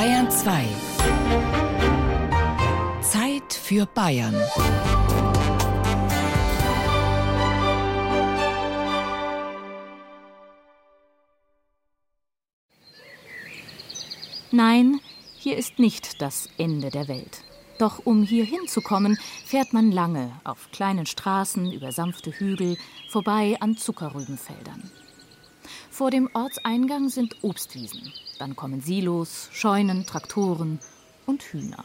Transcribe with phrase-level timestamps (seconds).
[0.00, 0.66] Bayern 2.
[3.02, 4.34] Zeit für Bayern.
[14.50, 15.00] Nein,
[15.36, 17.42] hier ist nicht das Ende der Welt.
[17.78, 22.78] Doch um hier hinzukommen, fährt man lange auf kleinen Straßen über sanfte Hügel,
[23.10, 24.90] vorbei an Zuckerrübenfeldern.
[26.00, 28.10] Vor dem Ortseingang sind Obstwiesen.
[28.38, 30.78] Dann kommen Silos, Scheunen, Traktoren
[31.26, 31.84] und Hühner.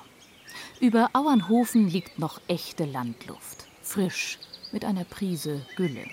[0.79, 4.39] Über Auernhofen liegt noch echte Landluft, frisch,
[4.71, 6.05] mit einer Prise Gülle.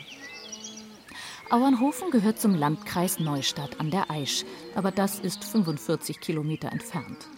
[1.49, 4.45] Auernhofen gehört zum Landkreis Neustadt an der Aisch,
[4.75, 7.29] aber das ist 45 Kilometer entfernt.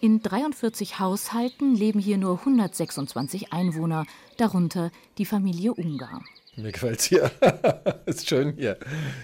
[0.00, 4.06] In 43 Haushalten leben hier nur 126 Einwohner,
[4.38, 6.22] darunter die Familie Ungar.
[6.56, 7.30] Mir gefällt es hier.
[8.06, 8.78] ist schön hier.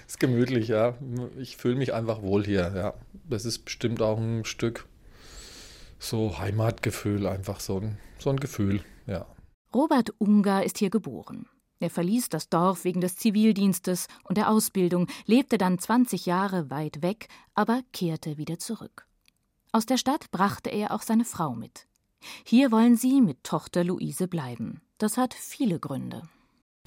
[0.07, 0.97] Ist gemütlich, ja.
[1.39, 2.95] Ich fühle mich einfach wohl hier, ja.
[3.29, 4.87] Das ist bestimmt auch ein Stück
[5.99, 9.27] so Heimatgefühl, einfach so ein, so ein Gefühl, ja.
[9.75, 11.47] Robert Ungar ist hier geboren.
[11.81, 17.03] Er verließ das Dorf wegen des Zivildienstes und der Ausbildung, lebte dann 20 Jahre weit
[17.03, 19.07] weg, aber kehrte wieder zurück.
[19.71, 21.87] Aus der Stadt brachte er auch seine Frau mit.
[22.45, 24.81] Hier wollen sie mit Tochter Luise bleiben.
[24.97, 26.23] Das hat viele Gründe.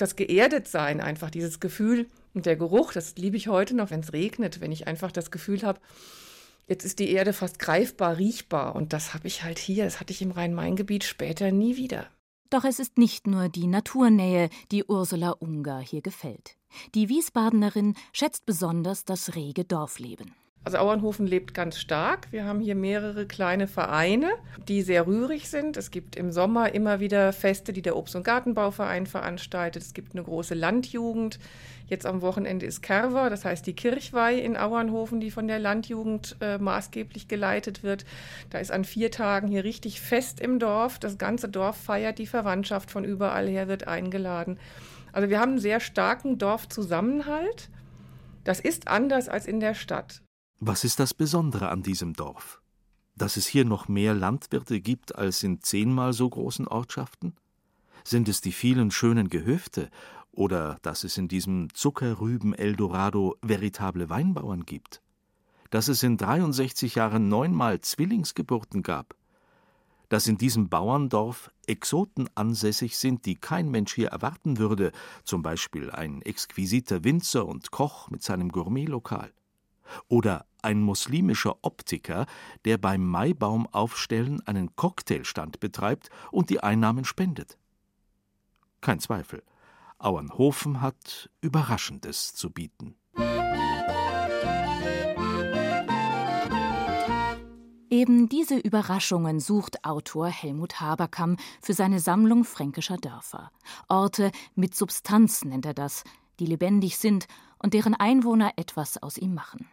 [0.01, 4.13] Das Geerdetsein, einfach dieses Gefühl und der Geruch, das liebe ich heute noch, wenn es
[4.13, 5.79] regnet, wenn ich einfach das Gefühl habe,
[6.67, 8.73] jetzt ist die Erde fast greifbar, riechbar.
[8.73, 12.07] Und das habe ich halt hier, das hatte ich im Rhein-Main-Gebiet später nie wieder.
[12.49, 16.57] Doch es ist nicht nur die Naturnähe, die Ursula Ungar hier gefällt.
[16.95, 20.33] Die Wiesbadenerin schätzt besonders das rege Dorfleben.
[20.63, 22.27] Also Auernhofen lebt ganz stark.
[22.29, 24.29] Wir haben hier mehrere kleine Vereine,
[24.67, 25.75] die sehr rührig sind.
[25.75, 29.81] Es gibt im Sommer immer wieder Feste, die der Obst- und Gartenbauverein veranstaltet.
[29.81, 31.39] Es gibt eine große Landjugend.
[31.87, 36.37] Jetzt am Wochenende ist Kerver, das heißt die Kirchweih in Auernhofen, die von der Landjugend
[36.39, 38.05] äh, maßgeblich geleitet wird.
[38.51, 40.99] Da ist an vier Tagen hier richtig Fest im Dorf.
[40.99, 44.59] Das ganze Dorf feiert, die Verwandtschaft von überall her wird eingeladen.
[45.11, 47.69] Also wir haben einen sehr starken Dorfzusammenhalt.
[48.43, 50.21] Das ist anders als in der Stadt.
[50.63, 52.61] Was ist das Besondere an diesem Dorf?
[53.15, 57.33] Dass es hier noch mehr Landwirte gibt als in zehnmal so großen Ortschaften?
[58.03, 59.89] Sind es die vielen schönen Gehöfte
[60.31, 65.01] oder dass es in diesem Zuckerrüben-Eldorado veritable Weinbauern gibt?
[65.71, 69.15] Dass es in 63 Jahren neunmal Zwillingsgeburten gab?
[70.09, 74.91] Dass in diesem Bauerndorf Exoten ansässig sind, die kein Mensch hier erwarten würde,
[75.23, 79.33] zum Beispiel ein exquisiter Winzer und Koch mit seinem Gourmetlokal?
[80.07, 82.25] Oder ein muslimischer Optiker,
[82.65, 87.57] der beim Maibaumaufstellen einen Cocktailstand betreibt und die Einnahmen spendet.
[88.81, 89.43] Kein Zweifel,
[89.99, 92.95] Auernhofen hat Überraschendes zu bieten.
[97.91, 103.51] Eben diese Überraschungen sucht Autor Helmut Haberkamp für seine Sammlung fränkischer Dörfer.
[103.89, 106.05] Orte mit Substanz nennt er das,
[106.39, 107.27] die lebendig sind
[107.59, 109.67] und deren Einwohner etwas aus ihm machen.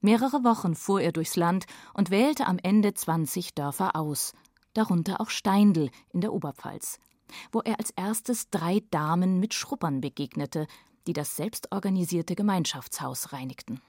[0.00, 4.32] Mehrere Wochen fuhr er durchs Land und wählte am Ende 20 Dörfer aus,
[4.72, 6.98] darunter auch Steindl in der Oberpfalz,
[7.52, 10.66] wo er als erstes drei Damen mit Schruppern begegnete,
[11.06, 13.80] die das selbstorganisierte Gemeinschaftshaus reinigten.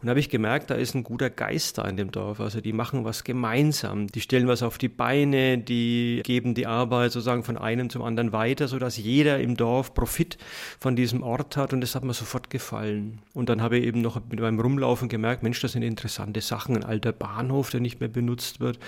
[0.00, 2.40] Und da habe ich gemerkt, da ist ein guter Geist da in dem Dorf.
[2.40, 4.06] Also die machen was gemeinsam.
[4.06, 8.32] Die stellen was auf die Beine, die geben die Arbeit sozusagen von einem zum anderen
[8.32, 10.38] weiter, sodass jeder im Dorf Profit
[10.78, 11.74] von diesem Ort hat.
[11.74, 13.20] Und das hat mir sofort gefallen.
[13.34, 16.76] Und dann habe ich eben noch mit meinem Rumlaufen gemerkt, Mensch, das sind interessante Sachen.
[16.76, 18.78] Ein alter Bahnhof, der nicht mehr benutzt wird.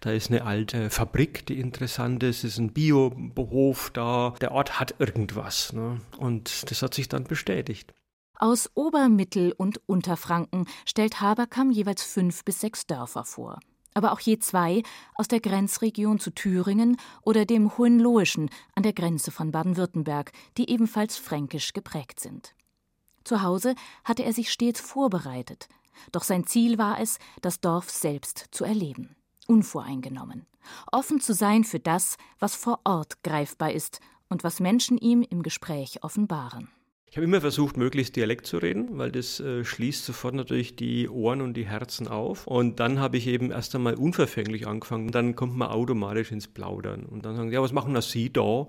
[0.00, 2.44] Da ist eine alte Fabrik, die interessant ist.
[2.44, 4.34] Es ist ein Biohof da.
[4.40, 5.74] Der Ort hat irgendwas.
[5.74, 5.98] Ne?
[6.16, 7.92] Und das hat sich dann bestätigt.
[8.38, 13.60] Aus Ober-, Mittel- und Unterfranken stellt Haberkamp jeweils fünf bis sechs Dörfer vor.
[13.94, 14.82] Aber auch je zwei
[15.14, 21.18] aus der Grenzregion zu Thüringen oder dem Hohenlohischen an der Grenze von Baden-Württemberg, die ebenfalls
[21.18, 22.54] fränkisch geprägt sind.
[23.24, 25.68] Zu Hause hatte er sich stets vorbereitet,
[26.10, 29.14] doch sein Ziel war es, das Dorf selbst zu erleben,
[29.46, 30.46] unvoreingenommen,
[30.90, 35.42] offen zu sein für das, was vor Ort greifbar ist und was Menschen ihm im
[35.42, 36.68] Gespräch offenbaren.
[37.12, 41.10] Ich habe immer versucht, möglichst Dialekt zu reden, weil das äh, schließt sofort natürlich die
[41.10, 42.46] Ohren und die Herzen auf.
[42.46, 45.10] Und dann habe ich eben erst einmal unverfänglich angefangen.
[45.10, 47.02] Dann kommt man automatisch ins Plaudern.
[47.04, 48.66] Und dann sagen, ja, was machen das Sie da?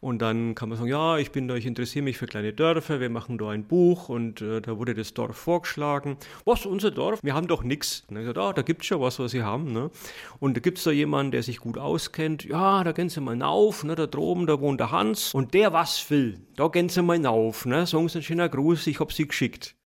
[0.00, 2.98] Und dann kann man sagen, ja, ich bin da, ich interessiere mich für kleine Dörfer,
[2.98, 6.16] wir machen da ein Buch und äh, da wurde das Dorf vorgeschlagen.
[6.44, 7.20] Was, unser Dorf?
[7.22, 8.02] Wir haben doch nichts.
[8.08, 9.72] Und dann gesagt, ah, da gibt's schon was, was Sie haben.
[9.72, 9.92] Ne?
[10.40, 12.42] Und da gibt's da jemanden, der sich gut auskennt.
[12.42, 13.94] Ja, da gehen Sie mal auf, ne?
[13.94, 15.32] da droben, da wohnt der Hans.
[15.32, 17.66] Und der was will, da gehen Sie mal auf.
[17.66, 17.83] Ne?
[17.86, 19.76] Sagen Sie einen schönen Gruß, ich hab Sie geschickt.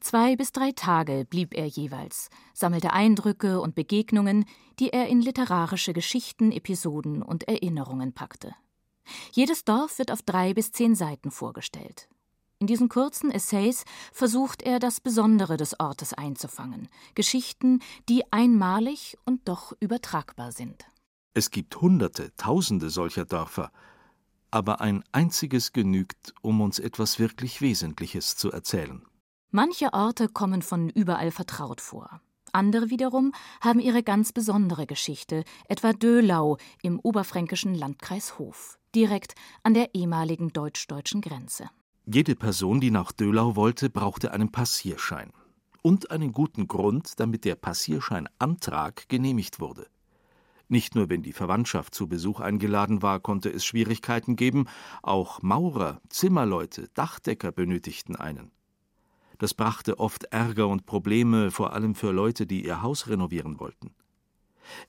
[0.00, 4.46] Zwei bis drei Tage blieb er jeweils, sammelte Eindrücke und Begegnungen,
[4.78, 8.54] die er in literarische Geschichten, Episoden und Erinnerungen packte.
[9.32, 12.08] Jedes Dorf wird auf drei bis zehn Seiten vorgestellt.
[12.58, 19.46] In diesen kurzen Essays versucht er, das Besondere des Ortes einzufangen, Geschichten, die einmalig und
[19.46, 20.86] doch übertragbar sind.
[21.34, 23.70] Es gibt Hunderte, Tausende solcher Dörfer,
[24.50, 29.02] aber ein einziges genügt, um uns etwas wirklich Wesentliches zu erzählen.
[29.50, 32.20] Manche Orte kommen von überall vertraut vor.
[32.52, 39.74] Andere wiederum haben ihre ganz besondere Geschichte, etwa Dölau im oberfränkischen Landkreis Hof, direkt an
[39.74, 41.70] der ehemaligen deutsch-deutschen Grenze.
[42.06, 45.30] Jede Person, die nach Dölau wollte, brauchte einen Passierschein
[45.82, 49.86] und einen guten Grund, damit der Passierscheinantrag genehmigt wurde.
[50.68, 54.66] Nicht nur wenn die Verwandtschaft zu Besuch eingeladen war, konnte es Schwierigkeiten geben,
[55.02, 58.50] auch Maurer, Zimmerleute, Dachdecker benötigten einen.
[59.38, 63.94] Das brachte oft Ärger und Probleme, vor allem für Leute, die ihr Haus renovieren wollten.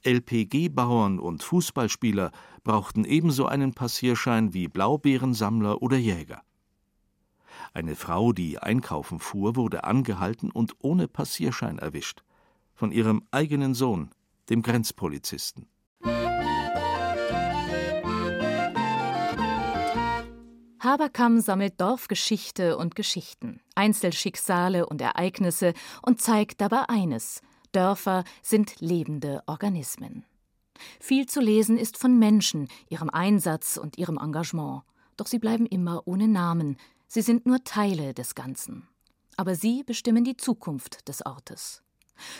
[0.03, 2.31] LPG-Bauern und Fußballspieler
[2.63, 6.41] brauchten ebenso einen Passierschein wie Blaubeerensammler oder Jäger.
[7.73, 12.23] Eine Frau, die einkaufen fuhr, wurde angehalten und ohne Passierschein erwischt.
[12.73, 14.09] Von ihrem eigenen Sohn,
[14.49, 15.67] dem Grenzpolizisten.
[20.81, 27.41] Haberkamm sammelt Dorfgeschichte und Geschichten, Einzelschicksale und Ereignisse und zeigt dabei eines:
[27.73, 30.25] Dörfer sind lebende Organismen.
[30.99, 34.83] Viel zu lesen ist von Menschen, ihrem Einsatz und ihrem Engagement.
[35.17, 36.77] Doch sie bleiben immer ohne Namen.
[37.07, 38.87] Sie sind nur Teile des Ganzen.
[39.35, 41.83] Aber sie bestimmen die Zukunft des Ortes.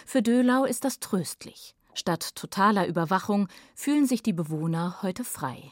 [0.05, 1.75] Für Dölau ist das tröstlich.
[1.93, 5.71] Statt totaler Überwachung fühlen sich die Bewohner heute frei.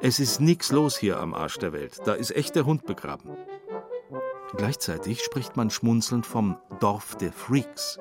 [0.00, 2.00] Es ist nix los hier am Arsch der Welt.
[2.04, 3.36] Da ist echt der Hund begraben.
[4.56, 7.98] Gleichzeitig spricht man schmunzelnd vom Dorf der Freaks.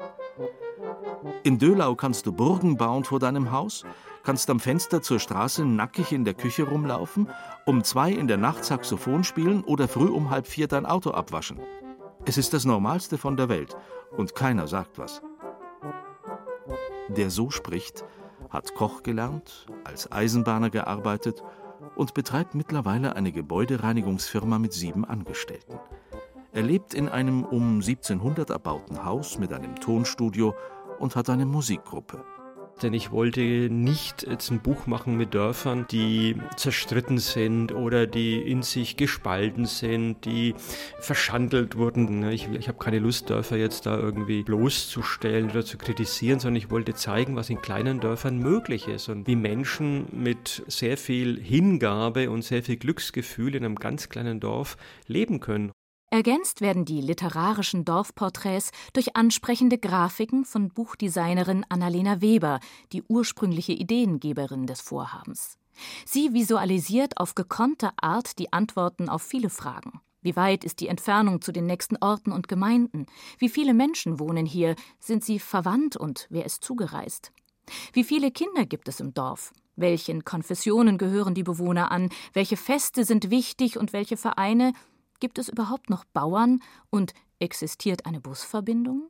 [1.43, 3.85] In Dölau kannst du Burgen bauen vor deinem Haus,
[4.23, 7.29] kannst am Fenster zur Straße nackig in der Küche rumlaufen,
[7.65, 11.59] um zwei in der Nacht Saxophon spielen oder früh um halb vier dein Auto abwaschen.
[12.25, 13.75] Es ist das Normalste von der Welt
[14.15, 15.21] und keiner sagt was.
[17.09, 18.05] Der so spricht,
[18.49, 21.43] hat Koch gelernt, als Eisenbahner gearbeitet
[21.95, 25.77] und betreibt mittlerweile eine Gebäudereinigungsfirma mit sieben Angestellten.
[26.53, 30.55] Er lebt in einem um 1700 erbauten Haus mit einem Tonstudio
[30.99, 32.23] und hat eine Musikgruppe.
[32.81, 38.41] Denn ich wollte nicht jetzt ein Buch machen mit Dörfern, die zerstritten sind oder die
[38.41, 40.55] in sich gespalten sind, die
[40.99, 42.29] verschandelt wurden.
[42.29, 46.71] Ich, ich habe keine Lust, Dörfer jetzt da irgendwie bloßzustellen oder zu kritisieren, sondern ich
[46.71, 52.29] wollte zeigen, was in kleinen Dörfern möglich ist und wie Menschen mit sehr viel Hingabe
[52.29, 54.77] und sehr viel Glücksgefühl in einem ganz kleinen Dorf
[55.07, 55.72] leben können.
[56.13, 62.59] Ergänzt werden die literarischen Dorfporträts durch ansprechende Grafiken von Buchdesignerin Annalena Weber,
[62.91, 65.57] die ursprüngliche Ideengeberin des Vorhabens.
[66.05, 70.01] Sie visualisiert auf gekonnte Art die Antworten auf viele Fragen.
[70.21, 73.07] Wie weit ist die Entfernung zu den nächsten Orten und Gemeinden?
[73.39, 74.75] Wie viele Menschen wohnen hier?
[74.99, 77.31] Sind sie verwandt und wer ist zugereist?
[77.91, 79.51] Wie viele Kinder gibt es im Dorf?
[79.75, 82.09] Welchen Konfessionen gehören die Bewohner an?
[82.33, 84.73] Welche Feste sind wichtig und welche Vereine?
[85.19, 89.09] Gibt es überhaupt noch Bauern und existiert eine Busverbindung?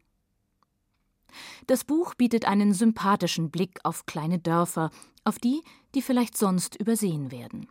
[1.67, 4.91] Das Buch bietet einen sympathischen Blick auf kleine Dörfer,
[5.23, 5.63] auf die,
[5.95, 7.67] die vielleicht sonst übersehen werden.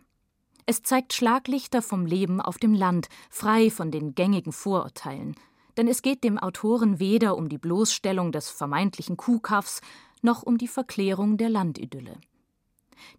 [0.65, 5.35] Es zeigt Schlaglichter vom Leben auf dem Land, frei von den gängigen Vorurteilen.
[5.75, 9.81] Denn es geht dem Autoren weder um die Bloßstellung des vermeintlichen Kuhkaffs
[10.21, 12.17] noch um die Verklärung der Landidylle.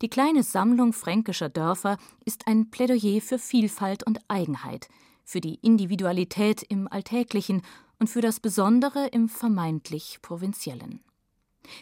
[0.01, 4.89] Die kleine Sammlung fränkischer Dörfer ist ein Plädoyer für Vielfalt und Eigenheit,
[5.25, 7.63] für die Individualität im Alltäglichen
[7.99, 11.01] und für das Besondere im vermeintlich Provinziellen.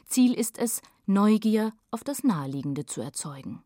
[0.07, 3.63] Ziel ist es, Neugier auf das Naheliegende zu erzeugen.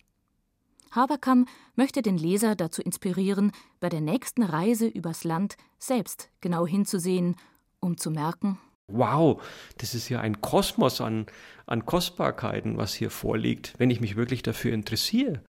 [0.91, 7.37] Haberkamm möchte den Leser dazu inspirieren, bei der nächsten Reise übers Land selbst genau hinzusehen,
[7.81, 9.43] um zu merken, Wow,
[9.79, 11.27] das ist ja ein Kosmos an,
[11.67, 15.43] an Kostbarkeiten, was hier vorliegt, wenn ich mich wirklich dafür interessiere.